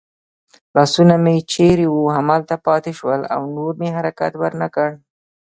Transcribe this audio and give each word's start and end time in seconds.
لاسونه 0.75 1.15
مې 1.23 1.35
چېرې 1.53 1.87
وو 1.89 2.03
همالته 2.17 2.55
پاتې 2.67 2.91
شول 2.99 3.21
او 3.33 3.41
نور 3.55 3.73
مې 3.79 3.89
حرکت 3.97 4.33
ور 4.37 4.53
نه 4.61 4.67
کړ. 4.75 4.89